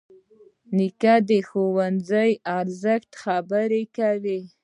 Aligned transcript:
نیکه 0.77 1.13
د 1.29 1.31
ښوونځي 1.47 2.31
د 2.37 2.41
ارزښت 2.57 3.11
خبرې 3.23 3.83
کوي. 3.97 4.39